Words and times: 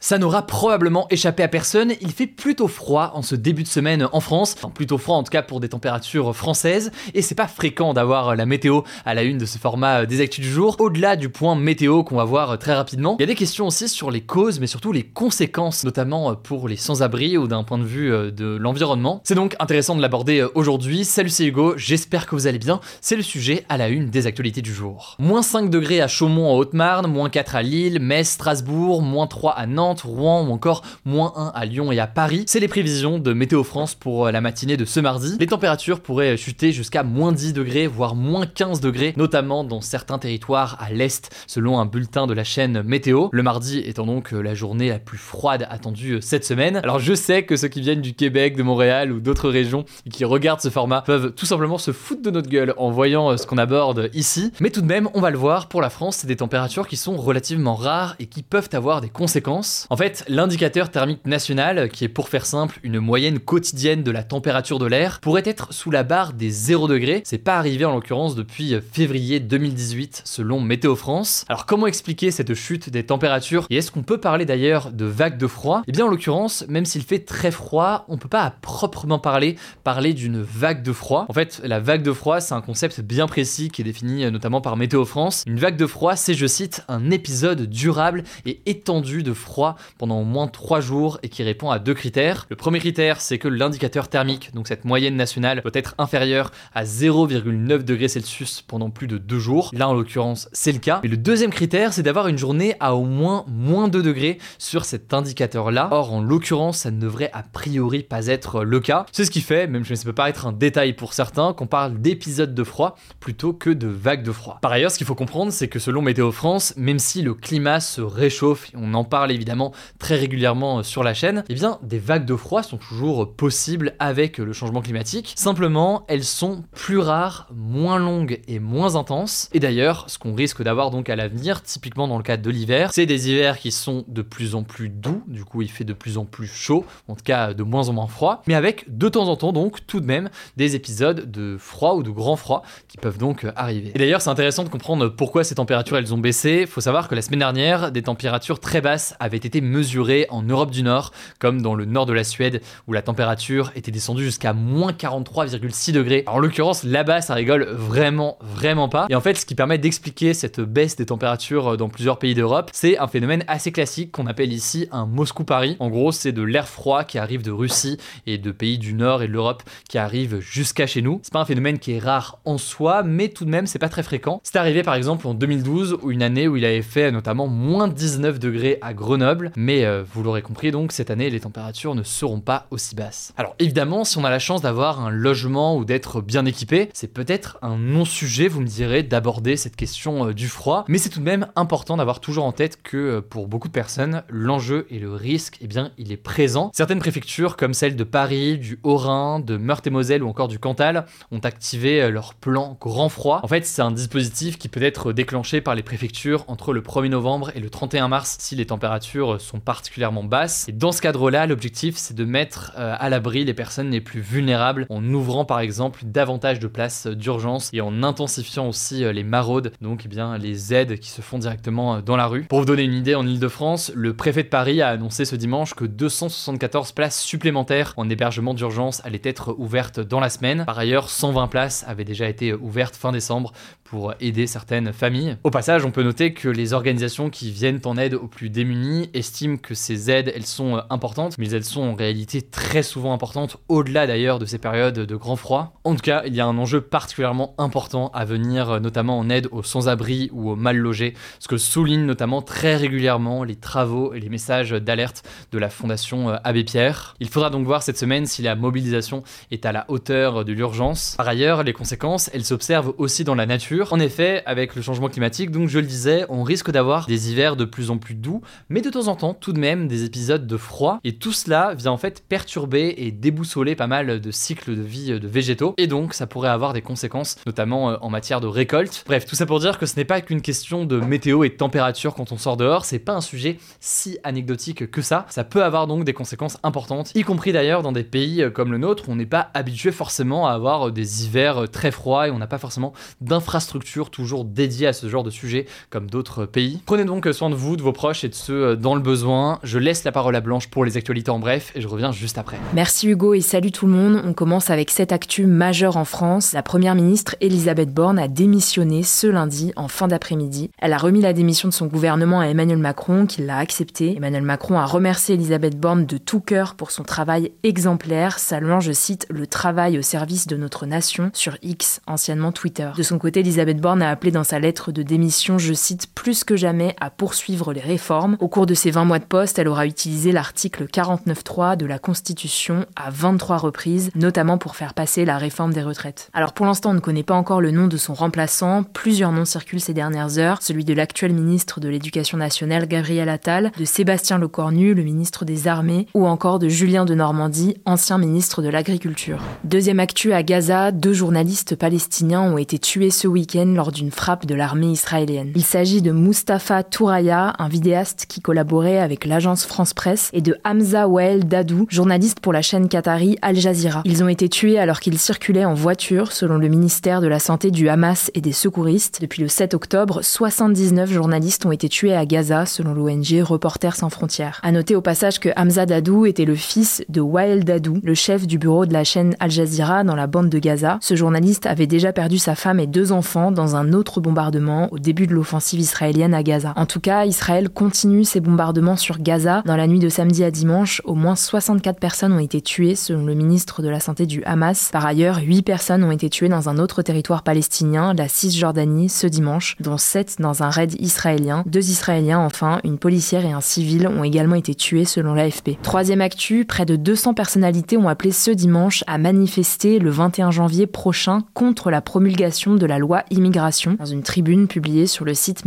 Ça 0.00 0.16
n'aura 0.16 0.46
probablement 0.46 1.08
échappé 1.10 1.42
à 1.42 1.48
personne, 1.48 1.92
il 2.00 2.12
fait 2.12 2.28
plutôt 2.28 2.68
froid 2.68 3.10
en 3.14 3.22
ce 3.22 3.34
début 3.34 3.64
de 3.64 3.68
semaine 3.68 4.06
en 4.12 4.20
France, 4.20 4.54
enfin 4.56 4.70
plutôt 4.70 4.96
froid 4.96 5.16
en 5.16 5.24
tout 5.24 5.32
cas 5.32 5.42
pour 5.42 5.58
des 5.58 5.68
températures 5.68 6.36
françaises, 6.36 6.92
et 7.14 7.22
c'est 7.22 7.34
pas 7.34 7.48
fréquent 7.48 7.94
d'avoir 7.94 8.36
la 8.36 8.46
météo 8.46 8.82
à 9.04 9.14
la 9.14 9.24
une 9.24 9.38
de 9.38 9.44
ce 9.44 9.58
format 9.58 10.06
des 10.06 10.20
actus 10.20 10.44
du 10.44 10.52
jour. 10.52 10.76
Au-delà 10.78 11.16
du 11.16 11.30
point 11.30 11.56
météo 11.56 12.04
qu'on 12.04 12.14
va 12.14 12.22
voir 12.22 12.60
très 12.60 12.74
rapidement, 12.74 13.16
il 13.18 13.22
y 13.22 13.24
a 13.24 13.26
des 13.26 13.34
questions 13.34 13.66
aussi 13.66 13.88
sur 13.88 14.12
les 14.12 14.20
causes, 14.20 14.60
mais 14.60 14.68
surtout 14.68 14.92
les 14.92 15.02
conséquences, 15.02 15.82
notamment 15.82 16.36
pour 16.36 16.68
les 16.68 16.76
sans-abri 16.76 17.36
ou 17.36 17.48
d'un 17.48 17.64
point 17.64 17.78
de 17.78 17.84
vue 17.84 18.12
euh, 18.12 18.30
de 18.30 18.54
l'environnement. 18.54 19.20
C'est 19.24 19.34
donc 19.34 19.56
intéressant 19.58 19.96
de 19.96 20.00
l'aborder 20.00 20.38
euh, 20.38 20.48
aujourd'hui. 20.54 21.04
Salut 21.04 21.28
c'est 21.28 21.44
Hugo, 21.44 21.74
j'espère 21.76 22.26
que 22.26 22.36
vous 22.36 22.46
allez 22.46 22.60
bien, 22.60 22.78
c'est 23.00 23.16
le 23.16 23.22
sujet 23.22 23.64
à 23.68 23.76
la 23.76 23.88
une 23.88 24.10
des 24.10 24.28
actualités 24.28 24.62
du 24.62 24.72
jour. 24.72 25.16
Moins 25.18 25.42
5 25.42 25.70
degrés 25.70 26.00
à 26.00 26.06
Chaumont 26.06 26.52
en 26.52 26.56
Haute-Marne, 26.56 27.08
moins 27.08 27.30
4 27.30 27.56
à 27.56 27.62
Lille, 27.62 27.98
Metz, 27.98 28.28
Strasbourg, 28.28 29.02
moins 29.02 29.26
3 29.26 29.54
à 29.54 29.66
Nantes, 29.66 29.87
Rouen 29.96 30.46
ou 30.46 30.52
encore 30.52 30.82
moins 31.04 31.32
1 31.36 31.52
à 31.54 31.64
Lyon 31.64 31.92
et 31.92 31.98
à 31.98 32.06
Paris. 32.06 32.44
C'est 32.46 32.60
les 32.60 32.68
prévisions 32.68 33.18
de 33.18 33.32
Météo 33.32 33.64
France 33.64 33.94
pour 33.94 34.26
euh, 34.26 34.30
la 34.30 34.40
matinée 34.40 34.76
de 34.76 34.84
ce 34.84 35.00
mardi. 35.00 35.36
Les 35.40 35.46
températures 35.46 36.00
pourraient 36.00 36.36
chuter 36.36 36.72
jusqu'à 36.72 37.02
moins 37.02 37.32
10 37.32 37.52
degrés, 37.52 37.86
voire 37.86 38.14
moins 38.14 38.46
15 38.46 38.80
degrés, 38.80 39.14
notamment 39.16 39.64
dans 39.64 39.80
certains 39.80 40.18
territoires 40.18 40.76
à 40.80 40.90
l'est, 40.90 41.30
selon 41.46 41.78
un 41.78 41.86
bulletin 41.86 42.26
de 42.26 42.34
la 42.34 42.44
chaîne 42.44 42.82
Météo. 42.82 43.28
Le 43.32 43.42
mardi 43.42 43.78
étant 43.78 44.06
donc 44.06 44.32
euh, 44.32 44.40
la 44.40 44.54
journée 44.54 44.88
la 44.88 44.98
plus 44.98 45.18
froide 45.18 45.66
attendue 45.70 46.14
euh, 46.14 46.20
cette 46.20 46.44
semaine. 46.44 46.80
Alors 46.82 46.98
je 46.98 47.14
sais 47.14 47.44
que 47.44 47.56
ceux 47.56 47.68
qui 47.68 47.80
viennent 47.80 48.02
du 48.02 48.14
Québec, 48.14 48.56
de 48.56 48.62
Montréal 48.62 49.12
ou 49.12 49.20
d'autres 49.20 49.50
régions 49.50 49.84
et 50.06 50.10
qui 50.10 50.24
regardent 50.24 50.60
ce 50.60 50.70
format 50.70 51.02
peuvent 51.02 51.32
tout 51.32 51.46
simplement 51.46 51.78
se 51.78 51.92
foutre 51.92 52.22
de 52.22 52.30
notre 52.30 52.48
gueule 52.48 52.74
en 52.76 52.90
voyant 52.90 53.36
ce 53.36 53.46
qu'on 53.46 53.58
aborde 53.58 54.10
ici. 54.14 54.52
Mais 54.60 54.70
tout 54.70 54.80
de 54.80 54.86
même, 54.86 55.08
on 55.14 55.20
va 55.20 55.30
le 55.30 55.38
voir, 55.38 55.68
pour 55.68 55.80
la 55.80 55.90
France, 55.90 56.16
c'est 56.16 56.26
des 56.26 56.36
températures 56.36 56.88
qui 56.88 56.96
sont 56.96 57.16
relativement 57.16 57.74
rares 57.74 58.16
et 58.18 58.26
qui 58.26 58.42
peuvent 58.42 58.68
avoir 58.72 59.00
des 59.00 59.08
conséquences. 59.08 59.77
En 59.90 59.96
fait, 59.96 60.24
l'indicateur 60.28 60.90
thermique 60.90 61.26
national, 61.26 61.88
qui 61.88 62.04
est 62.04 62.08
pour 62.08 62.28
faire 62.28 62.46
simple 62.46 62.78
une 62.82 62.98
moyenne 63.00 63.38
quotidienne 63.38 64.02
de 64.02 64.10
la 64.10 64.22
température 64.22 64.78
de 64.78 64.86
l'air, 64.86 65.20
pourrait 65.20 65.42
être 65.44 65.72
sous 65.72 65.90
la 65.90 66.02
barre 66.02 66.32
des 66.32 66.50
0 66.50 66.88
degrés. 66.88 67.22
C'est 67.24 67.38
pas 67.38 67.56
arrivé 67.56 67.84
en 67.84 67.94
l'occurrence 67.94 68.34
depuis 68.34 68.74
février 68.92 69.40
2018 69.40 70.22
selon 70.24 70.60
Météo 70.60 70.96
France. 70.96 71.44
Alors 71.48 71.66
comment 71.66 71.86
expliquer 71.86 72.30
cette 72.30 72.54
chute 72.54 72.90
des 72.90 73.04
températures? 73.04 73.66
Et 73.70 73.76
est-ce 73.76 73.90
qu'on 73.90 74.02
peut 74.02 74.18
parler 74.18 74.44
d'ailleurs 74.44 74.92
de 74.92 75.04
vague 75.04 75.38
de 75.38 75.46
froid? 75.46 75.82
Eh 75.86 75.92
bien 75.92 76.06
en 76.06 76.08
l'occurrence, 76.08 76.64
même 76.68 76.84
s'il 76.84 77.02
fait 77.02 77.20
très 77.20 77.50
froid, 77.50 78.04
on 78.08 78.18
peut 78.18 78.28
pas 78.28 78.42
à 78.42 78.50
proprement 78.50 79.18
parler 79.18 79.56
parler 79.84 80.14
d'une 80.14 80.40
vague 80.40 80.82
de 80.82 80.92
froid. 80.92 81.26
En 81.28 81.32
fait, 81.32 81.60
la 81.64 81.80
vague 81.80 82.02
de 82.02 82.12
froid, 82.12 82.40
c'est 82.40 82.54
un 82.54 82.60
concept 82.60 83.00
bien 83.00 83.26
précis 83.26 83.68
qui 83.68 83.82
est 83.82 83.84
défini 83.84 84.30
notamment 84.30 84.60
par 84.60 84.76
Météo 84.76 85.04
France. 85.04 85.44
Une 85.46 85.58
vague 85.58 85.76
de 85.76 85.86
froid, 85.86 86.16
c'est 86.16 86.34
je 86.34 86.46
cite 86.46 86.84
un 86.88 87.10
épisode 87.10 87.62
durable 87.62 88.24
et 88.46 88.60
étendu 88.66 89.22
de 89.22 89.32
froid 89.32 89.67
pendant 89.98 90.20
au 90.20 90.24
moins 90.24 90.48
3 90.48 90.80
jours 90.80 91.18
et 91.22 91.28
qui 91.28 91.42
répond 91.42 91.70
à 91.70 91.78
deux 91.78 91.94
critères. 91.94 92.46
Le 92.50 92.56
premier 92.56 92.78
critère, 92.78 93.20
c'est 93.20 93.38
que 93.38 93.48
l'indicateur 93.48 94.08
thermique, 94.08 94.54
donc 94.54 94.68
cette 94.68 94.84
moyenne 94.84 95.16
nationale, 95.16 95.60
doit 95.62 95.72
être 95.74 95.94
inférieur 95.98 96.50
à 96.74 96.84
0,9 96.84 97.82
degrés 97.82 98.08
Celsius 98.08 98.62
pendant 98.62 98.90
plus 98.90 99.06
de 99.06 99.18
2 99.18 99.38
jours. 99.38 99.70
Là, 99.74 99.88
en 99.88 99.94
l'occurrence, 99.94 100.48
c'est 100.52 100.72
le 100.72 100.78
cas. 100.78 101.00
Et 101.02 101.08
le 101.08 101.16
deuxième 101.16 101.50
critère, 101.50 101.92
c'est 101.92 102.02
d'avoir 102.02 102.28
une 102.28 102.38
journée 102.38 102.74
à 102.80 102.94
au 102.94 103.04
moins 103.04 103.44
moins 103.48 103.88
2 103.88 104.02
degrés 104.02 104.38
sur 104.58 104.84
cet 104.84 105.12
indicateur-là. 105.14 105.88
Or, 105.90 106.12
en 106.12 106.22
l'occurrence, 106.22 106.78
ça 106.78 106.90
ne 106.90 107.00
devrait 107.00 107.30
a 107.32 107.42
priori 107.42 108.02
pas 108.02 108.26
être 108.26 108.64
le 108.64 108.80
cas. 108.80 109.06
C'est 109.12 109.24
ce 109.24 109.30
qui 109.30 109.40
fait, 109.40 109.66
même 109.66 109.84
si 109.84 109.96
ça 109.96 110.04
peut 110.04 110.12
paraître 110.12 110.46
un 110.46 110.52
détail 110.52 110.92
pour 110.92 111.12
certains, 111.12 111.52
qu'on 111.52 111.66
parle 111.66 112.00
d'épisodes 112.00 112.54
de 112.54 112.64
froid 112.64 112.96
plutôt 113.20 113.52
que 113.52 113.70
de 113.70 113.88
vagues 113.88 114.22
de 114.22 114.32
froid. 114.32 114.58
Par 114.62 114.72
ailleurs, 114.72 114.90
ce 114.90 114.98
qu'il 114.98 115.06
faut 115.06 115.14
comprendre, 115.14 115.52
c'est 115.52 115.68
que 115.68 115.78
selon 115.78 116.02
Météo 116.02 116.32
France, 116.32 116.74
même 116.76 116.98
si 116.98 117.22
le 117.22 117.34
climat 117.34 117.80
se 117.80 118.00
réchauffe, 118.00 118.70
on 118.74 118.94
en 118.94 119.04
parle 119.04 119.32
évidemment 119.32 119.57
très 119.98 120.16
régulièrement 120.16 120.82
sur 120.82 121.02
la 121.02 121.14
chaîne, 121.14 121.44
eh 121.48 121.54
bien 121.54 121.78
des 121.82 121.98
vagues 121.98 122.24
de 122.24 122.36
froid 122.36 122.62
sont 122.62 122.78
toujours 122.78 123.34
possibles 123.34 123.94
avec 123.98 124.38
le 124.38 124.52
changement 124.52 124.80
climatique. 124.80 125.34
Simplement, 125.36 126.04
elles 126.08 126.24
sont 126.24 126.64
plus 126.72 126.98
rares, 126.98 127.48
moins 127.54 127.98
longues 127.98 128.40
et 128.48 128.58
moins 128.58 128.96
intenses. 128.96 129.48
Et 129.52 129.60
d'ailleurs, 129.60 130.04
ce 130.08 130.18
qu'on 130.18 130.34
risque 130.34 130.62
d'avoir 130.62 130.90
donc 130.90 131.08
à 131.10 131.16
l'avenir, 131.16 131.62
typiquement 131.62 132.08
dans 132.08 132.16
le 132.16 132.22
cadre 132.22 132.42
de 132.42 132.50
l'hiver, 132.50 132.90
c'est 132.92 133.06
des 133.06 133.30
hivers 133.30 133.58
qui 133.58 133.70
sont 133.70 134.04
de 134.08 134.22
plus 134.22 134.54
en 134.54 134.62
plus 134.62 134.88
doux, 134.88 135.22
du 135.26 135.44
coup 135.44 135.62
il 135.62 135.70
fait 135.70 135.84
de 135.84 135.92
plus 135.92 136.18
en 136.18 136.24
plus 136.24 136.46
chaud, 136.46 136.84
en 137.08 137.14
tout 137.14 137.24
cas 137.24 137.54
de 137.54 137.62
moins 137.62 137.88
en 137.88 137.92
moins 137.92 138.06
froid, 138.06 138.42
mais 138.46 138.54
avec 138.54 138.84
de 138.88 139.08
temps 139.08 139.28
en 139.28 139.36
temps 139.36 139.52
donc 139.52 139.86
tout 139.86 140.00
de 140.00 140.06
même 140.06 140.30
des 140.56 140.76
épisodes 140.76 141.30
de 141.30 141.56
froid 141.58 141.94
ou 141.94 142.02
de 142.02 142.10
grand 142.10 142.36
froid 142.36 142.62
qui 142.88 142.96
peuvent 142.96 143.18
donc 143.18 143.46
arriver. 143.56 143.92
Et 143.94 143.98
d'ailleurs, 143.98 144.20
c'est 144.20 144.30
intéressant 144.30 144.64
de 144.64 144.68
comprendre 144.68 145.08
pourquoi 145.08 145.44
ces 145.44 145.54
températures 145.54 145.96
elles 145.96 146.14
ont 146.14 146.18
baissé. 146.18 146.66
Faut 146.66 146.80
savoir 146.80 147.08
que 147.08 147.14
la 147.14 147.22
semaine 147.22 147.40
dernière, 147.40 147.92
des 147.92 148.02
températures 148.02 148.60
très 148.60 148.80
basses 148.80 149.14
avaient 149.20 149.36
été 149.36 149.47
mesurées 149.60 150.26
en 150.30 150.42
Europe 150.42 150.70
du 150.70 150.82
Nord, 150.82 151.12
comme 151.38 151.62
dans 151.62 151.74
le 151.74 151.84
nord 151.84 152.06
de 152.06 152.12
la 152.12 152.24
Suède, 152.24 152.60
où 152.86 152.92
la 152.92 153.02
température 153.02 153.72
était 153.74 153.90
descendue 153.90 154.24
jusqu'à 154.24 154.52
moins 154.52 154.92
43,6 154.92 155.92
degrés. 155.92 156.22
Alors, 156.26 156.36
en 156.36 156.40
l'occurrence, 156.40 156.84
là-bas, 156.84 157.20
ça 157.20 157.34
rigole 157.34 157.64
vraiment, 157.64 158.38
vraiment 158.40 158.88
pas. 158.88 159.06
Et 159.08 159.14
en 159.14 159.20
fait, 159.20 159.36
ce 159.36 159.46
qui 159.46 159.54
permet 159.54 159.78
d'expliquer 159.78 160.34
cette 160.34 160.60
baisse 160.60 160.96
des 160.96 161.06
températures 161.06 161.76
dans 161.76 161.88
plusieurs 161.88 162.18
pays 162.18 162.34
d'Europe, 162.34 162.70
c'est 162.72 162.98
un 162.98 163.08
phénomène 163.08 163.44
assez 163.48 163.72
classique 163.72 164.12
qu'on 164.12 164.26
appelle 164.26 164.52
ici 164.52 164.88
un 164.92 165.06
Moscou-Paris. 165.06 165.76
En 165.80 165.88
gros, 165.88 166.12
c'est 166.12 166.32
de 166.32 166.42
l'air 166.42 166.68
froid 166.68 167.04
qui 167.04 167.18
arrive 167.18 167.42
de 167.42 167.50
Russie 167.50 167.98
et 168.26 168.38
de 168.38 168.50
pays 168.50 168.78
du 168.78 168.94
Nord 168.94 169.22
et 169.22 169.28
de 169.28 169.32
l'Europe 169.32 169.62
qui 169.88 169.98
arrive 169.98 170.40
jusqu'à 170.40 170.86
chez 170.86 171.02
nous. 171.02 171.20
C'est 171.22 171.32
pas 171.32 171.40
un 171.40 171.44
phénomène 171.44 171.78
qui 171.78 171.92
est 171.92 171.98
rare 171.98 172.38
en 172.44 172.58
soi, 172.58 173.02
mais 173.02 173.28
tout 173.28 173.44
de 173.44 173.50
même, 173.50 173.66
c'est 173.66 173.78
pas 173.78 173.88
très 173.88 174.02
fréquent. 174.02 174.40
C'est 174.42 174.56
arrivé 174.56 174.82
par 174.82 174.94
exemple 174.94 175.26
en 175.26 175.34
2012, 175.34 175.98
ou 176.02 176.10
une 176.10 176.22
année 176.22 176.48
où 176.48 176.56
il 176.56 176.64
avait 176.64 176.82
fait 176.82 177.10
notamment 177.10 177.46
moins 177.46 177.88
19 177.88 178.38
degrés 178.38 178.78
à 178.82 178.94
Grenoble, 178.94 179.37
mais 179.56 179.84
euh, 179.84 180.02
vous 180.02 180.22
l'aurez 180.22 180.42
compris 180.42 180.70
donc, 180.70 180.92
cette 180.92 181.10
année, 181.10 181.30
les 181.30 181.40
températures 181.40 181.94
ne 181.94 182.02
seront 182.02 182.40
pas 182.40 182.66
aussi 182.70 182.94
basses. 182.94 183.32
Alors 183.36 183.54
évidemment, 183.58 184.04
si 184.04 184.18
on 184.18 184.24
a 184.24 184.30
la 184.30 184.38
chance 184.38 184.62
d'avoir 184.62 185.00
un 185.00 185.10
logement 185.10 185.76
ou 185.76 185.84
d'être 185.84 186.20
bien 186.20 186.44
équipé, 186.44 186.88
c'est 186.92 187.12
peut-être 187.12 187.58
un 187.62 187.76
non-sujet, 187.76 188.48
vous 188.48 188.60
me 188.60 188.66
direz, 188.66 189.02
d'aborder 189.02 189.56
cette 189.56 189.76
question 189.76 190.28
euh, 190.28 190.34
du 190.34 190.48
froid, 190.48 190.84
mais 190.88 190.98
c'est 190.98 191.08
tout 191.08 191.20
de 191.20 191.24
même 191.24 191.48
important 191.56 191.96
d'avoir 191.96 192.20
toujours 192.20 192.44
en 192.44 192.52
tête 192.52 192.82
que 192.82 192.96
euh, 192.96 193.20
pour 193.20 193.48
beaucoup 193.48 193.68
de 193.68 193.72
personnes, 193.72 194.22
l'enjeu 194.28 194.86
et 194.90 194.98
le 194.98 195.12
risque, 195.12 195.58
eh 195.60 195.66
bien, 195.66 195.92
il 195.98 196.12
est 196.12 196.16
présent. 196.16 196.70
Certaines 196.74 196.98
préfectures, 196.98 197.56
comme 197.56 197.74
celle 197.74 197.96
de 197.96 198.04
Paris, 198.04 198.58
du 198.58 198.78
Haut-Rhin, 198.82 199.40
de 199.40 199.56
Meurthe-et-Moselle 199.56 200.22
ou 200.22 200.28
encore 200.28 200.48
du 200.48 200.58
Cantal, 200.58 201.06
ont 201.30 201.40
activé 201.40 202.10
leur 202.10 202.34
plan 202.34 202.76
grand 202.80 203.08
froid. 203.08 203.40
En 203.42 203.48
fait, 203.48 203.66
c'est 203.66 203.82
un 203.82 203.90
dispositif 203.90 204.58
qui 204.58 204.68
peut 204.68 204.82
être 204.82 205.12
déclenché 205.12 205.60
par 205.60 205.74
les 205.74 205.82
préfectures 205.82 206.44
entre 206.48 206.72
le 206.72 206.80
1er 206.80 207.08
novembre 207.08 207.50
et 207.54 207.60
le 207.60 207.70
31 207.70 208.08
mars 208.08 208.36
si 208.40 208.56
les 208.56 208.66
températures 208.66 209.27
sont 209.36 209.60
particulièrement 209.60 210.24
basses. 210.24 210.66
Et 210.68 210.72
dans 210.72 210.92
ce 210.92 211.02
cadre-là, 211.02 211.46
l'objectif, 211.46 211.96
c'est 211.96 212.14
de 212.14 212.24
mettre 212.24 212.72
euh, 212.78 212.94
à 212.98 213.10
l'abri 213.10 213.44
les 213.44 213.52
personnes 213.52 213.90
les 213.90 214.00
plus 214.00 214.20
vulnérables 214.20 214.86
en 214.88 215.04
ouvrant 215.12 215.44
par 215.44 215.60
exemple 215.60 216.00
davantage 216.04 216.60
de 216.60 216.68
places 216.68 217.06
d'urgence 217.06 217.68
et 217.74 217.82
en 217.82 218.02
intensifiant 218.02 218.66
aussi 218.66 219.04
euh, 219.04 219.12
les 219.12 219.24
maraudes, 219.24 219.72
donc 219.82 220.02
eh 220.06 220.08
bien 220.08 220.38
les 220.38 220.72
aides 220.72 220.98
qui 220.98 221.10
se 221.10 221.20
font 221.20 221.38
directement 221.38 222.00
dans 222.00 222.16
la 222.16 222.26
rue. 222.26 222.44
Pour 222.44 222.60
vous 222.60 222.64
donner 222.64 222.84
une 222.84 222.94
idée, 222.94 223.14
en 223.14 223.26
Ile-de-France, 223.26 223.92
le 223.94 224.14
préfet 224.14 224.44
de 224.44 224.48
Paris 224.48 224.80
a 224.80 224.88
annoncé 224.88 225.24
ce 225.24 225.36
dimanche 225.36 225.74
que 225.74 225.84
274 225.84 226.92
places 226.92 227.20
supplémentaires 227.20 227.92
en 227.96 228.08
hébergement 228.08 228.54
d'urgence 228.54 229.04
allaient 229.04 229.20
être 229.24 229.54
ouvertes 229.58 230.00
dans 230.00 230.20
la 230.20 230.30
semaine. 230.30 230.64
Par 230.64 230.78
ailleurs, 230.78 231.10
120 231.10 231.48
places 231.48 231.84
avaient 231.88 232.04
déjà 232.04 232.28
été 232.28 232.54
ouvertes 232.54 232.96
fin 232.96 233.12
décembre 233.12 233.52
pour 233.84 234.12
aider 234.20 234.46
certaines 234.46 234.92
familles. 234.92 235.36
Au 235.44 235.50
passage, 235.50 235.84
on 235.84 235.90
peut 235.90 236.02
noter 236.02 236.34
que 236.34 236.48
les 236.48 236.72
organisations 236.72 237.30
qui 237.30 237.50
viennent 237.50 237.80
en 237.84 237.96
aide 237.96 238.14
aux 238.14 238.26
plus 238.26 238.50
démunis 238.50 239.08
estiment 239.18 239.56
que 239.56 239.74
ces 239.74 240.10
aides, 240.10 240.32
elles 240.34 240.46
sont 240.46 240.76
euh, 240.76 240.80
importantes, 240.90 241.36
mais 241.38 241.50
elles 241.50 241.64
sont 241.64 241.82
en 241.82 241.94
réalité 241.94 242.42
très 242.42 242.82
souvent 242.82 243.12
importantes, 243.12 243.58
au-delà 243.68 244.06
d'ailleurs 244.06 244.38
de 244.38 244.46
ces 244.46 244.58
périodes 244.58 244.98
de 245.00 245.16
grand 245.16 245.36
froid. 245.36 245.78
En 245.84 245.94
tout 245.94 246.02
cas, 246.02 246.22
il 246.26 246.34
y 246.34 246.40
a 246.40 246.46
un 246.46 246.56
enjeu 246.56 246.80
particulièrement 246.80 247.54
important 247.58 248.10
à 248.14 248.24
venir, 248.24 248.70
euh, 248.70 248.80
notamment 248.80 249.18
en 249.18 249.28
aide 249.28 249.48
aux 249.52 249.62
sans-abri 249.62 250.30
ou 250.32 250.50
aux 250.50 250.56
mal 250.56 250.76
logés, 250.76 251.14
ce 251.38 251.48
que 251.48 251.58
soulignent 251.58 252.06
notamment 252.06 252.42
très 252.42 252.76
régulièrement 252.76 253.44
les 253.44 253.56
travaux 253.56 254.14
et 254.14 254.20
les 254.20 254.28
messages 254.28 254.70
d'alerte 254.70 255.22
de 255.52 255.58
la 255.58 255.68
Fondation 255.68 256.30
Abbé 256.44 256.64
Pierre. 256.64 257.16
Il 257.20 257.28
faudra 257.28 257.50
donc 257.50 257.66
voir 257.66 257.82
cette 257.82 257.98
semaine 257.98 258.26
si 258.26 258.42
la 258.42 258.54
mobilisation 258.54 259.22
est 259.50 259.66
à 259.66 259.72
la 259.72 259.84
hauteur 259.88 260.44
de 260.44 260.52
l'urgence. 260.52 261.14
Par 261.16 261.28
ailleurs, 261.28 261.62
les 261.62 261.72
conséquences, 261.72 262.30
elles 262.32 262.44
s'observent 262.44 262.94
aussi 262.98 263.24
dans 263.24 263.34
la 263.34 263.46
nature. 263.46 263.92
En 263.92 264.00
effet, 264.00 264.42
avec 264.46 264.74
le 264.74 264.82
changement 264.82 265.08
climatique, 265.08 265.50
donc 265.50 265.68
je 265.68 265.78
le 265.78 265.86
disais, 265.86 266.24
on 266.28 266.42
risque 266.42 266.70
d'avoir 266.70 267.06
des 267.06 267.30
hivers 267.30 267.56
de 267.56 267.64
plus 267.64 267.90
en 267.90 267.98
plus 267.98 268.14
doux, 268.14 268.40
mais 268.68 268.80
de 268.80 268.90
temps 268.90 269.07
en 269.07 269.07
tout 269.16 269.52
de 269.52 269.58
même, 269.58 269.88
des 269.88 270.04
épisodes 270.04 270.46
de 270.46 270.56
froid. 270.56 271.00
Et 271.04 271.16
tout 271.16 271.32
cela 271.32 271.74
vient 271.74 271.92
en 271.92 271.96
fait 271.96 272.24
perturber 272.28 272.94
et 272.98 273.10
déboussoler 273.10 273.74
pas 273.74 273.86
mal 273.86 274.20
de 274.20 274.30
cycles 274.30 274.76
de 274.76 274.82
vie 274.82 275.18
de 275.18 275.28
végétaux. 275.28 275.74
Et 275.78 275.86
donc, 275.86 276.14
ça 276.14 276.26
pourrait 276.26 276.48
avoir 276.48 276.72
des 276.72 276.82
conséquences, 276.82 277.36
notamment 277.46 277.90
euh, 277.90 277.96
en 278.00 278.10
matière 278.10 278.40
de 278.40 278.46
récolte. 278.46 279.04
Bref, 279.06 279.26
tout 279.26 279.36
ça 279.36 279.46
pour 279.46 279.60
dire 279.60 279.78
que 279.78 279.86
ce 279.86 279.96
n'est 279.96 280.04
pas 280.04 280.20
qu'une 280.20 280.42
question 280.42 280.84
de 280.84 280.98
météo 280.98 281.44
et 281.44 281.48
de 281.48 281.54
température 281.54 282.14
quand 282.14 282.32
on 282.32 282.38
sort 282.38 282.56
dehors. 282.56 282.84
C'est 282.84 282.98
pas 282.98 283.14
un 283.14 283.20
sujet 283.20 283.58
si 283.80 284.18
anecdotique 284.24 284.90
que 284.90 285.02
ça. 285.02 285.26
Ça 285.28 285.44
peut 285.44 285.64
avoir 285.64 285.86
donc 285.86 286.04
des 286.04 286.12
conséquences 286.12 286.58
importantes, 286.62 287.12
y 287.14 287.22
compris 287.22 287.52
d'ailleurs 287.52 287.82
dans 287.82 287.92
des 287.92 288.04
pays 288.04 288.42
euh, 288.42 288.50
comme 288.50 288.72
le 288.72 288.78
nôtre 288.78 289.08
où 289.08 289.12
on 289.12 289.16
n'est 289.16 289.26
pas 289.26 289.50
habitué 289.54 289.92
forcément 289.92 290.46
à 290.46 290.52
avoir 290.52 290.90
des 290.92 291.24
hivers 291.24 291.64
euh, 291.64 291.66
très 291.66 291.90
froids 291.90 292.28
et 292.28 292.30
on 292.30 292.38
n'a 292.38 292.46
pas 292.46 292.58
forcément 292.58 292.92
d'infrastructures 293.20 294.10
toujours 294.10 294.44
dédiées 294.44 294.88
à 294.88 294.92
ce 294.92 295.08
genre 295.08 295.22
de 295.22 295.30
sujet 295.30 295.66
comme 295.90 296.10
d'autres 296.10 296.46
pays. 296.46 296.80
Prenez 296.86 297.04
donc 297.04 297.26
soin 297.32 297.50
de 297.50 297.54
vous, 297.54 297.76
de 297.76 297.82
vos 297.82 297.92
proches 297.92 298.24
et 298.24 298.28
de 298.28 298.34
ceux 298.34 298.76
dans 298.88 298.94
le 298.94 299.02
besoin. 299.02 299.58
Je 299.64 299.78
laisse 299.78 300.02
la 300.04 300.12
parole 300.12 300.34
à 300.34 300.40
Blanche 300.40 300.68
pour 300.68 300.82
les 300.82 300.96
actualités 300.96 301.30
en 301.30 301.38
bref 301.38 301.72
et 301.74 301.82
je 301.82 301.88
reviens 301.88 302.10
juste 302.10 302.38
après. 302.38 302.56
Merci 302.72 303.06
Hugo 303.06 303.34
et 303.34 303.42
salut 303.42 303.70
tout 303.70 303.86
le 303.86 303.92
monde. 303.92 304.22
On 304.24 304.32
commence 304.32 304.70
avec 304.70 304.88
cette 304.88 305.12
actu 305.12 305.44
majeure 305.44 305.98
en 305.98 306.06
France. 306.06 306.54
La 306.54 306.62
première 306.62 306.94
ministre 306.94 307.36
Elisabeth 307.42 307.92
Borne 307.92 308.18
a 308.18 308.28
démissionné 308.28 309.02
ce 309.02 309.26
lundi 309.26 309.74
en 309.76 309.88
fin 309.88 310.08
d'après-midi. 310.08 310.70
Elle 310.78 310.94
a 310.94 310.96
remis 310.96 311.20
la 311.20 311.34
démission 311.34 311.68
de 311.68 311.74
son 311.74 311.84
gouvernement 311.84 312.40
à 312.40 312.46
Emmanuel 312.46 312.78
Macron 312.78 313.26
qui 313.26 313.42
l'a 313.42 313.58
accepté. 313.58 314.16
Emmanuel 314.16 314.44
Macron 314.44 314.78
a 314.78 314.86
remercié 314.86 315.34
Elisabeth 315.34 315.78
Borne 315.78 316.06
de 316.06 316.16
tout 316.16 316.40
cœur 316.40 316.74
pour 316.74 316.90
son 316.90 317.02
travail 317.02 317.52
exemplaire, 317.64 318.38
saluant, 318.38 318.80
je 318.80 318.92
cite, 318.92 319.26
le 319.28 319.46
travail 319.46 319.98
au 319.98 320.02
service 320.02 320.46
de 320.46 320.56
notre 320.56 320.86
nation 320.86 321.30
sur 321.34 321.58
X, 321.60 322.00
anciennement 322.06 322.52
Twitter. 322.52 322.88
De 322.96 323.02
son 323.02 323.18
côté, 323.18 323.40
Elisabeth 323.40 323.82
Borne 323.82 324.00
a 324.00 324.08
appelé 324.08 324.32
dans 324.32 324.44
sa 324.44 324.58
lettre 324.58 324.92
de 324.92 325.02
démission, 325.02 325.58
je 325.58 325.74
cite, 325.74 326.06
plus 326.28 326.44
que 326.44 326.56
jamais 326.56 326.94
à 327.00 327.08
poursuivre 327.08 327.72
les 327.72 327.80
réformes. 327.80 328.36
Au 328.40 328.48
cours 328.48 328.66
de 328.66 328.74
ses 328.74 328.90
20 328.90 329.06
mois 329.06 329.18
de 329.18 329.24
poste, 329.24 329.58
elle 329.58 329.66
aura 329.66 329.86
utilisé 329.86 330.30
l'article 330.30 330.84
49.3 330.84 331.78
de 331.78 331.86
la 331.86 331.98
Constitution 331.98 332.84
à 332.96 333.08
23 333.08 333.56
reprises, 333.56 334.10
notamment 334.14 334.58
pour 334.58 334.76
faire 334.76 334.92
passer 334.92 335.24
la 335.24 335.38
réforme 335.38 335.72
des 335.72 335.80
retraites. 335.80 336.28
Alors 336.34 336.52
pour 336.52 336.66
l'instant, 336.66 336.90
on 336.90 336.92
ne 336.92 337.00
connaît 337.00 337.22
pas 337.22 337.32
encore 337.32 337.62
le 337.62 337.70
nom 337.70 337.86
de 337.86 337.96
son 337.96 338.12
remplaçant. 338.12 338.82
Plusieurs 338.82 339.32
noms 339.32 339.46
circulent 339.46 339.80
ces 339.80 339.94
dernières 339.94 340.36
heures. 340.36 340.60
Celui 340.60 340.84
de 340.84 340.92
l'actuel 340.92 341.32
ministre 341.32 341.80
de 341.80 341.88
l'Éducation 341.88 342.36
nationale, 342.36 342.86
Gabriel 342.86 343.30
Attal, 343.30 343.72
de 343.78 343.86
Sébastien 343.86 344.36
Lecornu, 344.36 344.92
le 344.92 345.04
ministre 345.04 345.46
des 345.46 345.66
Armées, 345.66 346.08
ou 346.12 346.26
encore 346.26 346.58
de 346.58 346.68
Julien 346.68 347.06
de 347.06 347.14
Normandie, 347.14 347.78
ancien 347.86 348.18
ministre 348.18 348.60
de 348.60 348.68
l'Agriculture. 348.68 349.40
Deuxième 349.64 349.98
actu 349.98 350.34
à 350.34 350.42
Gaza, 350.42 350.92
deux 350.92 351.14
journalistes 351.14 351.74
palestiniens 351.74 352.42
ont 352.42 352.58
été 352.58 352.78
tués 352.78 353.10
ce 353.10 353.26
week-end 353.26 353.72
lors 353.74 353.92
d'une 353.92 354.10
frappe 354.10 354.44
de 354.44 354.54
l'armée 354.54 354.92
israélienne. 354.92 355.52
Il 355.54 355.64
s'agit 355.64 356.02
de 356.02 356.17
Mustafa 356.18 356.82
Touraya, 356.82 357.54
un 357.58 357.68
vidéaste 357.68 358.26
qui 358.28 358.40
collaborait 358.40 358.98
avec 358.98 359.24
l'agence 359.24 359.64
France 359.64 359.94
Presse, 359.94 360.30
et 360.32 360.40
de 360.40 360.58
Hamza 360.64 361.06
Wael 361.06 361.46
Dadou, 361.46 361.86
journaliste 361.88 362.40
pour 362.40 362.52
la 362.52 362.60
chaîne 362.60 362.88
qatari 362.88 363.38
Al 363.40 363.56
Jazeera. 363.56 364.02
Ils 364.04 364.24
ont 364.24 364.28
été 364.28 364.48
tués 364.48 364.78
alors 364.78 364.98
qu'ils 364.98 365.18
circulaient 365.18 365.64
en 365.64 365.74
voiture, 365.74 366.32
selon 366.32 366.58
le 366.58 366.68
ministère 366.68 367.20
de 367.20 367.28
la 367.28 367.38
Santé 367.38 367.70
du 367.70 367.88
Hamas 367.88 368.30
et 368.34 368.40
des 368.40 368.52
secouristes. 368.52 369.20
Depuis 369.20 369.42
le 369.42 369.48
7 369.48 369.74
octobre, 369.74 370.20
79 370.22 371.10
journalistes 371.10 371.64
ont 371.64 371.72
été 371.72 371.88
tués 371.88 372.14
à 372.14 372.26
Gaza, 372.26 372.66
selon 372.66 372.94
l'ONG 372.94 373.40
Reporters 373.42 373.96
sans 373.96 374.10
frontières. 374.10 374.60
À 374.64 374.72
noter 374.72 374.96
au 374.96 375.00
passage 375.00 375.38
que 375.38 375.50
Hamza 375.56 375.86
Dadou 375.86 376.26
était 376.26 376.44
le 376.44 376.56
fils 376.56 377.04
de 377.08 377.20
Wael 377.20 377.64
Dadou, 377.64 378.00
le 378.02 378.14
chef 378.14 378.46
du 378.46 378.58
bureau 378.58 378.86
de 378.86 378.92
la 378.92 379.04
chaîne 379.04 379.36
Al 379.38 379.52
Jazeera 379.52 380.02
dans 380.02 380.16
la 380.16 380.26
bande 380.26 380.48
de 380.48 380.58
Gaza. 380.58 380.98
Ce 381.00 381.14
journaliste 381.14 381.66
avait 381.66 381.86
déjà 381.86 382.12
perdu 382.12 382.38
sa 382.38 382.56
femme 382.56 382.80
et 382.80 382.88
deux 382.88 383.12
enfants 383.12 383.52
dans 383.52 383.76
un 383.76 383.92
autre 383.92 384.20
bombardement 384.20 384.88
au 384.92 384.98
début 384.98 385.28
de 385.28 385.34
l'offensive 385.34 385.78
israélienne 385.78 385.97
à 386.02 386.42
Gaza. 386.42 386.72
En 386.76 386.86
tout 386.86 387.00
cas, 387.00 387.24
Israël 387.24 387.68
continue 387.68 388.24
ses 388.24 388.40
bombardements 388.40 388.96
sur 388.96 389.18
Gaza. 389.18 389.62
Dans 389.66 389.76
la 389.76 389.86
nuit 389.86 389.98
de 389.98 390.08
samedi 390.08 390.44
à 390.44 390.50
dimanche, 390.50 391.02
au 391.04 391.14
moins 391.14 391.34
64 391.34 391.98
personnes 391.98 392.32
ont 392.32 392.38
été 392.38 392.60
tuées 392.60 392.94
selon 392.94 393.24
le 393.26 393.34
ministre 393.34 393.82
de 393.82 393.88
la 393.88 394.00
Santé 394.00 394.26
du 394.26 394.42
Hamas. 394.44 394.90
Par 394.92 395.04
ailleurs, 395.04 395.40
8 395.42 395.62
personnes 395.62 396.04
ont 396.04 396.10
été 396.10 396.30
tuées 396.30 396.48
dans 396.48 396.68
un 396.68 396.78
autre 396.78 397.02
territoire 397.02 397.42
palestinien, 397.42 398.14
la 398.14 398.28
Cisjordanie, 398.28 399.08
ce 399.08 399.26
dimanche, 399.26 399.76
dont 399.80 399.98
7 399.98 400.36
dans 400.38 400.62
un 400.62 400.70
raid 400.70 400.94
israélien. 401.00 401.64
Deux 401.66 401.90
Israéliens, 401.90 402.40
enfin, 402.40 402.80
une 402.84 402.98
policière 402.98 403.44
et 403.44 403.52
un 403.52 403.60
civil 403.60 404.08
ont 404.08 404.24
également 404.24 404.56
été 404.56 404.74
tués 404.74 405.04
selon 405.04 405.34
l'AFP. 405.34 405.78
Troisième 405.82 406.20
actu, 406.20 406.64
près 406.64 406.84
de 406.84 406.96
200 406.96 407.34
personnalités 407.34 407.96
ont 407.96 408.08
appelé 408.08 408.30
ce 408.30 408.50
dimanche 408.50 409.02
à 409.06 409.18
manifester 409.18 409.98
le 409.98 410.10
21 410.10 410.50
janvier 410.50 410.86
prochain 410.86 411.42
contre 411.54 411.90
la 411.90 412.00
promulgation 412.00 412.76
de 412.76 412.86
la 412.86 412.98
loi 412.98 413.24
immigration 413.30 413.96
dans 413.98 414.04
une 414.04 414.22
tribune 414.22 414.68
publiée 414.68 415.06
sur 415.06 415.24
le 415.24 415.34
site 415.34 415.64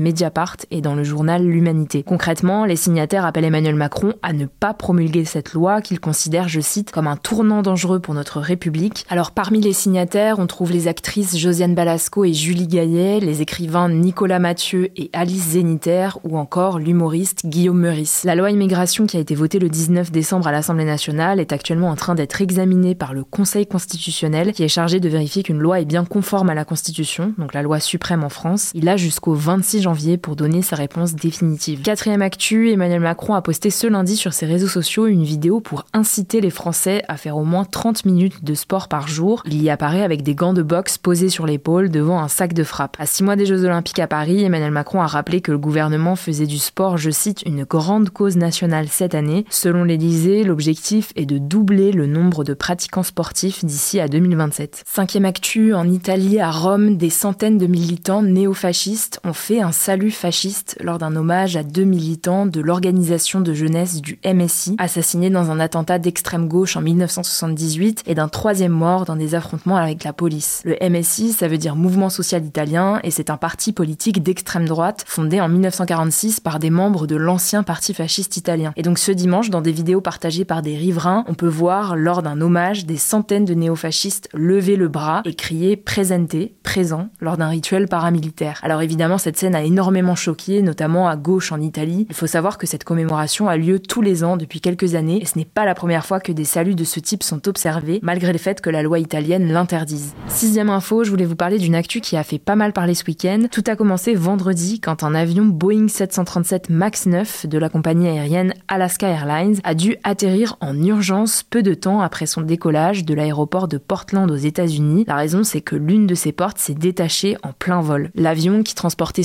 Et 0.69 0.81
dans 0.81 0.93
le 0.93 1.03
journal 1.03 1.43
L'Humanité. 1.43 2.03
Concrètement, 2.03 2.65
les 2.65 2.75
signataires 2.75 3.25
appellent 3.25 3.45
Emmanuel 3.45 3.75
Macron 3.75 4.13
à 4.21 4.33
ne 4.33 4.45
pas 4.45 4.73
promulguer 4.73 5.25
cette 5.25 5.53
loi 5.53 5.81
qu'ils 5.81 5.99
considèrent, 5.99 6.47
je 6.47 6.59
cite, 6.59 6.91
comme 6.91 7.07
un 7.07 7.15
tournant 7.15 7.63
dangereux 7.63 7.99
pour 7.99 8.13
notre 8.13 8.39
République. 8.39 9.03
Alors 9.09 9.31
parmi 9.31 9.61
les 9.61 9.73
signataires, 9.73 10.37
on 10.37 10.45
trouve 10.45 10.71
les 10.71 10.87
actrices 10.87 11.37
Josiane 11.37 11.73
Balasco 11.73 12.23
et 12.23 12.33
Julie 12.33 12.67
Gaillet, 12.67 13.19
les 13.19 13.41
écrivains 13.41 13.89
Nicolas 13.89 14.37
Mathieu 14.37 14.89
et 14.95 15.09
Alice 15.13 15.49
Zéniter 15.49 16.09
ou 16.23 16.37
encore 16.37 16.77
l'humoriste 16.77 17.47
Guillaume 17.47 17.79
Meurice. 17.79 18.23
La 18.23 18.35
loi 18.35 18.51
immigration 18.51 19.07
qui 19.07 19.17
a 19.17 19.21
été 19.21 19.33
votée 19.33 19.57
le 19.57 19.69
19 19.69 20.11
décembre 20.11 20.47
à 20.47 20.51
l'Assemblée 20.51 20.85
nationale 20.85 21.39
est 21.39 21.51
actuellement 21.51 21.89
en 21.89 21.95
train 21.95 22.13
d'être 22.13 22.41
examinée 22.41 22.93
par 22.93 23.15
le 23.15 23.23
Conseil 23.23 23.65
constitutionnel 23.65 24.53
qui 24.53 24.61
est 24.63 24.67
chargé 24.67 24.99
de 24.99 25.09
vérifier 25.09 25.41
qu'une 25.41 25.59
loi 25.59 25.81
est 25.81 25.85
bien 25.85 26.05
conforme 26.05 26.51
à 26.51 26.53
la 26.53 26.63
Constitution, 26.63 27.33
donc 27.39 27.55
la 27.55 27.63
loi 27.63 27.79
suprême 27.79 28.23
en 28.23 28.29
France. 28.29 28.71
Il 28.75 28.87
a 28.87 28.97
jusqu'au 28.97 29.33
26 29.33 29.81
janvier 29.81 30.10
pour 30.17 30.35
donner 30.35 30.61
sa 30.61 30.75
réponse 30.75 31.15
définitive. 31.15 31.81
Quatrième 31.81 32.21
actu, 32.21 32.71
Emmanuel 32.71 33.01
Macron 33.01 33.33
a 33.33 33.41
posté 33.41 33.69
ce 33.69 33.87
lundi 33.87 34.15
sur 34.15 34.33
ses 34.33 34.45
réseaux 34.45 34.67
sociaux 34.67 35.07
une 35.07 35.23
vidéo 35.23 35.59
pour 35.59 35.85
inciter 35.93 36.41
les 36.41 36.49
Français 36.49 37.03
à 37.07 37.17
faire 37.17 37.37
au 37.37 37.43
moins 37.43 37.65
30 37.65 38.05
minutes 38.05 38.43
de 38.43 38.53
sport 38.53 38.87
par 38.87 39.07
jour. 39.07 39.43
Il 39.45 39.61
y 39.61 39.69
apparaît 39.69 40.03
avec 40.03 40.23
des 40.23 40.35
gants 40.35 40.53
de 40.53 40.61
boxe 40.61 40.97
posés 40.97 41.29
sur 41.29 41.45
l'épaule 41.45 41.89
devant 41.89 42.19
un 42.19 42.27
sac 42.27 42.53
de 42.53 42.63
frappe. 42.63 42.97
À 42.99 43.05
six 43.05 43.23
mois 43.23 43.35
des 43.35 43.45
Jeux 43.45 43.65
Olympiques 43.65 43.99
à 43.99 44.07
Paris, 44.07 44.43
Emmanuel 44.43 44.71
Macron 44.71 45.01
a 45.01 45.07
rappelé 45.07 45.41
que 45.41 45.51
le 45.51 45.57
gouvernement 45.57 46.15
faisait 46.15 46.45
du 46.45 46.57
sport, 46.57 46.97
je 46.97 47.11
cite, 47.11 47.43
une 47.45 47.63
grande 47.63 48.09
cause 48.09 48.37
nationale 48.37 48.87
cette 48.89 49.15
année. 49.15 49.45
Selon 49.49 49.83
l'Élysée, 49.83 50.43
l'objectif 50.43 51.11
est 51.15 51.25
de 51.25 51.37
doubler 51.37 51.91
le 51.91 52.07
nombre 52.07 52.43
de 52.43 52.53
pratiquants 52.53 53.03
sportifs 53.03 53.63
d'ici 53.63 53.99
à 53.99 54.07
2027. 54.07 54.83
Cinquième 54.85 55.25
actu, 55.25 55.73
en 55.73 55.87
Italie, 55.89 56.39
à 56.39 56.51
Rome, 56.51 56.97
des 56.97 57.09
centaines 57.09 57.57
de 57.57 57.67
militants 57.67 58.23
néofascistes 58.23 59.19
ont 59.23 59.33
fait 59.33 59.61
un 59.61 59.71
salut 59.71 60.00
fasciste 60.09 60.77
lors 60.81 60.97
d'un 60.97 61.15
hommage 61.15 61.55
à 61.55 61.63
deux 61.63 61.83
militants 61.83 62.47
de 62.47 62.59
l'organisation 62.59 63.41
de 63.41 63.53
jeunesse 63.53 64.01
du 64.01 64.19
MSI, 64.25 64.75
assassinés 64.79 65.29
dans 65.29 65.51
un 65.51 65.59
attentat 65.59 65.99
d'extrême 65.99 66.47
gauche 66.47 66.75
en 66.75 66.81
1978 66.81 68.03
et 68.07 68.15
d'un 68.15 68.27
troisième 68.27 68.71
mort 68.71 69.05
dans 69.05 69.15
des 69.15 69.35
affrontements 69.35 69.75
avec 69.75 70.03
la 70.03 70.13
police. 70.13 70.61
Le 70.65 70.77
MSI, 70.81 71.33
ça 71.33 71.47
veut 71.47 71.59
dire 71.59 71.75
Mouvement 71.75 72.09
Social 72.09 72.43
Italien 72.43 72.99
et 73.03 73.11
c'est 73.11 73.29
un 73.29 73.37
parti 73.37 73.73
politique 73.73 74.23
d'extrême 74.23 74.67
droite 74.67 75.03
fondé 75.05 75.39
en 75.39 75.49
1946 75.49 76.39
par 76.39 76.57
des 76.57 76.71
membres 76.71 77.05
de 77.05 77.15
l'ancien 77.15 77.61
parti 77.61 77.93
fasciste 77.93 78.37
italien. 78.37 78.73
Et 78.77 78.81
donc 78.81 78.97
ce 78.97 79.11
dimanche, 79.11 79.51
dans 79.51 79.61
des 79.61 79.71
vidéos 79.71 80.01
partagées 80.01 80.45
par 80.45 80.63
des 80.63 80.75
riverains, 80.77 81.25
on 81.27 81.35
peut 81.35 81.47
voir 81.47 81.95
lors 81.95 82.23
d'un 82.23 82.41
hommage 82.41 82.85
des 82.85 82.97
centaines 82.97 83.45
de 83.45 83.53
néofascistes 83.53 84.29
lever 84.33 84.77
le 84.77 84.87
bras 84.87 85.21
et 85.25 85.35
crier 85.35 85.75
Presente, 85.75 86.35
présent, 86.63 87.09
lors 87.19 87.37
d'un 87.37 87.49
rituel 87.49 87.87
paramilitaire. 87.87 88.59
Alors 88.63 88.81
évidemment, 88.81 89.17
cette 89.17 89.37
scène 89.37 89.55
a 89.55 89.61
énormément 89.63 89.90
choqué, 90.15 90.61
notamment 90.61 91.07
à 91.07 91.15
gauche 91.15 91.51
en 91.51 91.61
Italie. 91.61 92.05
Il 92.09 92.15
faut 92.15 92.27
savoir 92.27 92.57
que 92.57 92.67
cette 92.67 92.83
commémoration 92.83 93.47
a 93.49 93.57
lieu 93.57 93.79
tous 93.79 94.01
les 94.01 94.23
ans 94.23 94.37
depuis 94.37 94.61
quelques 94.61 94.95
années 94.95 95.21
et 95.21 95.25
ce 95.25 95.37
n'est 95.37 95.45
pas 95.45 95.65
la 95.65 95.75
première 95.75 96.05
fois 96.05 96.19
que 96.19 96.31
des 96.31 96.45
saluts 96.45 96.75
de 96.75 96.83
ce 96.83 96.99
type 96.99 97.23
sont 97.23 97.47
observés, 97.47 97.99
malgré 98.01 98.31
le 98.31 98.37
fait 98.37 98.61
que 98.61 98.69
la 98.69 98.83
loi 98.83 98.99
italienne 98.99 99.51
l'interdise. 99.51 100.13
Sixième 100.27 100.69
info, 100.69 101.03
je 101.03 101.09
voulais 101.09 101.25
vous 101.25 101.35
parler 101.35 101.57
d'une 101.57 101.75
actu 101.75 102.01
qui 102.01 102.17
a 102.17 102.23
fait 102.23 102.39
pas 102.39 102.55
mal 102.55 102.73
parler 102.73 102.93
ce 102.93 103.05
week-end. 103.05 103.43
Tout 103.51 103.63
a 103.67 103.75
commencé 103.75 104.13
vendredi 104.13 104.79
quand 104.79 105.03
un 105.03 105.15
avion 105.15 105.45
Boeing 105.45 105.87
737 105.87 106.69
MAX 106.69 107.05
9 107.05 107.47
de 107.47 107.57
la 107.57 107.69
compagnie 107.69 108.07
aérienne 108.07 108.53
Alaska 108.67 109.07
Airlines 109.07 109.59
a 109.63 109.73
dû 109.75 109.95
atterrir 110.03 110.57
en 110.61 110.81
urgence 110.81 111.43
peu 111.43 111.63
de 111.63 111.73
temps 111.73 112.01
après 112.01 112.25
son 112.25 112.41
décollage 112.41 113.05
de 113.05 113.13
l'aéroport 113.13 113.67
de 113.67 113.77
Portland 113.77 114.29
aux 114.29 114.35
États-Unis. 114.35 115.05
La 115.07 115.15
raison, 115.15 115.43
c'est 115.43 115.61
que 115.61 115.75
l'une 115.75 116.07
de 116.07 116.15
ses 116.15 116.31
portes 116.31 116.57
s'est 116.57 116.73
détachée 116.73 117.37
en 117.43 117.53
plein 117.53 117.81
vol. 117.81 118.11
L'avion, 118.15 118.63
qui 118.63 118.75
transportait 118.75 119.23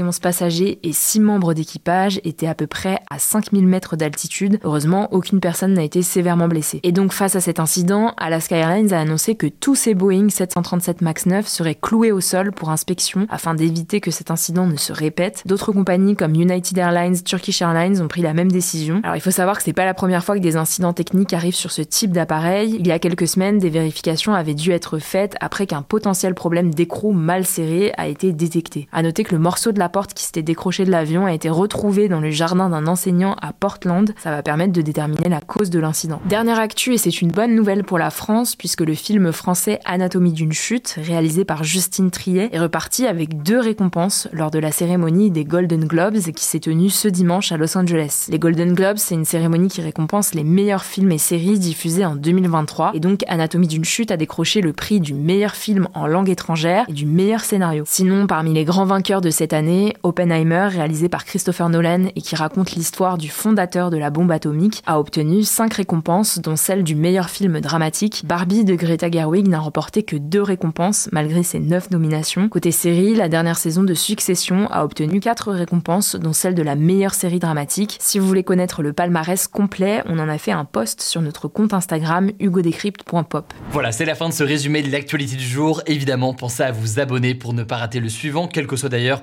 171 0.00 0.18
passagers 0.20 0.78
et 0.82 0.92
6 0.92 1.20
membres 1.20 1.54
d'équipage, 1.54 2.20
était 2.24 2.46
à 2.46 2.54
peu 2.54 2.66
près 2.66 2.98
à 3.10 3.18
5000 3.18 3.66
mètres 3.66 3.96
d'altitude. 3.96 4.58
Heureusement, 4.64 5.12
aucune 5.12 5.40
personne 5.40 5.74
n'a 5.74 5.82
été 5.82 6.02
sévèrement 6.02 6.48
blessée. 6.48 6.80
Et 6.82 6.92
donc 6.92 7.12
face 7.12 7.36
à 7.36 7.40
cet 7.40 7.60
incident, 7.60 8.14
Alaska 8.16 8.56
Airlines 8.56 8.92
a 8.92 9.00
annoncé 9.00 9.34
que 9.34 9.46
tous 9.46 9.74
ces 9.74 9.94
Boeing 9.94 10.28
737 10.28 11.02
MAX 11.02 11.26
9 11.26 11.46
seraient 11.46 11.74
cloués 11.74 12.12
au 12.12 12.20
sol 12.20 12.52
pour 12.52 12.70
inspection 12.70 13.26
afin 13.28 13.54
d'éviter 13.54 14.00
que 14.00 14.10
cet 14.10 14.30
incident 14.30 14.66
ne 14.66 14.76
se 14.76 14.92
répète. 14.92 15.42
D'autres 15.46 15.72
compagnies 15.72 16.16
comme 16.16 16.34
United 16.34 16.76
Airlines, 16.78 17.22
Turkish 17.22 17.62
Airlines 17.62 18.00
ont 18.00 18.08
pris 18.08 18.22
la 18.22 18.34
même 18.34 18.50
décision. 18.50 19.00
Alors 19.02 19.16
il 19.16 19.20
faut 19.20 19.30
savoir 19.30 19.58
que 19.58 19.62
c'est 19.62 19.72
pas 19.72 19.84
la 19.84 19.94
première 19.94 20.24
fois 20.24 20.36
que 20.36 20.42
des 20.42 20.56
incidents 20.56 20.92
techniques 20.92 21.32
arrivent 21.32 21.54
sur 21.54 21.70
ce 21.70 21.82
type 21.82 22.12
d'appareil. 22.12 22.76
Il 22.78 22.86
y 22.86 22.92
a 22.92 22.98
quelques 22.98 23.28
semaines, 23.28 23.58
des 23.58 23.70
vérifications 23.70 24.34
avaient 24.34 24.54
dû 24.54 24.70
être 24.72 24.98
faites 24.98 25.36
après 25.40 25.66
qu'un 25.66 25.82
potentiel 25.82 26.34
problème 26.34 26.72
d'écrou 26.72 27.12
mal 27.12 27.44
serré 27.44 27.92
a 27.96 28.08
été 28.08 28.32
détecté. 28.32 28.88
À 28.92 29.02
noter 29.02 29.24
que 29.24 29.34
le 29.34 29.40
morceau 29.40 29.72
de 29.72 29.78
la 29.78 29.88
porte 29.90 30.14
qui 30.14 30.24
s'était 30.24 30.42
décroché 30.42 30.84
de 30.84 30.90
l'avion 30.90 31.26
a 31.26 31.34
été 31.34 31.50
retrouvé 31.50 32.08
dans 32.08 32.20
le 32.20 32.30
jardin 32.30 32.70
d'un 32.70 32.86
enseignant 32.86 33.36
à 33.42 33.52
Portland. 33.52 34.14
Ça 34.22 34.30
va 34.30 34.42
permettre 34.42 34.72
de 34.72 34.80
déterminer 34.80 35.28
la 35.28 35.40
cause 35.40 35.68
de 35.68 35.78
l'incident. 35.78 36.22
Dernière 36.24 36.58
actu, 36.58 36.94
et 36.94 36.98
c'est 36.98 37.20
une 37.20 37.30
bonne 37.30 37.54
nouvelle 37.54 37.84
pour 37.84 37.98
la 37.98 38.10
France, 38.10 38.56
puisque 38.56 38.80
le 38.80 38.94
film 38.94 39.32
français 39.32 39.80
Anatomie 39.84 40.32
d'une 40.32 40.52
chute, 40.52 40.96
réalisé 40.98 41.44
par 41.44 41.64
Justine 41.64 42.10
Triet, 42.10 42.48
est 42.52 42.58
reparti 42.58 43.06
avec 43.06 43.42
deux 43.42 43.60
récompenses 43.60 44.28
lors 44.32 44.50
de 44.50 44.58
la 44.58 44.72
cérémonie 44.72 45.30
des 45.30 45.44
Golden 45.44 45.84
Globes 45.84 46.18
qui 46.18 46.44
s'est 46.44 46.60
tenue 46.60 46.90
ce 46.90 47.08
dimanche 47.08 47.52
à 47.52 47.56
Los 47.56 47.76
Angeles. 47.76 48.26
Les 48.30 48.38
Golden 48.38 48.74
Globes, 48.74 48.98
c'est 48.98 49.14
une 49.14 49.24
cérémonie 49.24 49.68
qui 49.68 49.80
récompense 49.80 50.34
les 50.34 50.44
meilleurs 50.44 50.84
films 50.84 51.12
et 51.12 51.18
séries 51.18 51.58
diffusés 51.58 52.04
en 52.04 52.14
2023, 52.14 52.92
et 52.94 53.00
donc 53.00 53.24
Anatomie 53.28 53.66
d'une 53.66 53.84
chute 53.84 54.10
a 54.10 54.16
décroché 54.16 54.60
le 54.60 54.72
prix 54.72 55.00
du 55.00 55.14
meilleur 55.14 55.54
film 55.54 55.88
en 55.94 56.06
langue 56.06 56.30
étrangère 56.30 56.84
et 56.88 56.92
du 56.92 57.06
meilleur 57.06 57.40
scénario. 57.40 57.84
Sinon, 57.86 58.26
parmi 58.26 58.52
les 58.52 58.64
grands 58.64 58.84
vainqueurs 58.84 59.20
de 59.20 59.30
cette 59.30 59.52
année, 59.52 59.79
Oppenheimer, 60.02 60.68
réalisé 60.70 61.08
par 61.08 61.24
Christopher 61.24 61.68
Nolan 61.68 62.06
et 62.14 62.20
qui 62.20 62.36
raconte 62.36 62.72
l'histoire 62.72 63.18
du 63.18 63.28
fondateur 63.28 63.90
de 63.90 63.96
la 63.96 64.10
bombe 64.10 64.30
atomique, 64.30 64.82
a 64.86 64.98
obtenu 64.98 65.42
5 65.42 65.74
récompenses, 65.74 66.38
dont 66.38 66.56
celle 66.56 66.84
du 66.84 66.94
meilleur 66.94 67.30
film 67.30 67.60
dramatique. 67.60 68.22
Barbie 68.24 68.64
de 68.64 68.74
Greta 68.74 69.10
Gerwig 69.10 69.48
n'a 69.48 69.58
remporté 69.58 70.02
que 70.02 70.16
2 70.16 70.42
récompenses, 70.42 71.08
malgré 71.12 71.42
ses 71.42 71.58
9 71.58 71.90
nominations. 71.90 72.48
Côté 72.48 72.70
série, 72.70 73.14
la 73.14 73.28
dernière 73.28 73.58
saison 73.58 73.82
de 73.82 73.94
Succession 73.94 74.68
a 74.70 74.84
obtenu 74.84 75.20
4 75.20 75.52
récompenses, 75.52 76.16
dont 76.16 76.32
celle 76.32 76.54
de 76.54 76.62
la 76.62 76.76
meilleure 76.76 77.14
série 77.14 77.38
dramatique. 77.38 77.96
Si 78.00 78.18
vous 78.18 78.26
voulez 78.26 78.44
connaître 78.44 78.82
le 78.82 78.92
palmarès 78.92 79.46
complet, 79.48 80.02
on 80.06 80.18
en 80.18 80.28
a 80.28 80.38
fait 80.38 80.52
un 80.52 80.64
post 80.64 81.00
sur 81.00 81.22
notre 81.22 81.48
compte 81.48 81.74
Instagram 81.74 82.30
hugodécrypte.pop. 82.40 83.52
Voilà, 83.70 83.92
c'est 83.92 84.04
la 84.04 84.14
fin 84.14 84.28
de 84.28 84.34
ce 84.34 84.44
résumé 84.44 84.82
de 84.82 84.90
l'actualité 84.90 85.36
du 85.36 85.46
jour. 85.46 85.82
Évidemment, 85.86 86.34
pensez 86.34 86.62
à 86.62 86.72
vous 86.72 87.00
abonner 87.00 87.34
pour 87.34 87.52
ne 87.52 87.62
pas 87.62 87.76
rater 87.76 88.00
le 88.00 88.08
suivant, 88.08 88.48
quelle 88.48 88.66
que 88.66 88.76
soit 88.76 88.88
d'ailleurs 88.88 89.22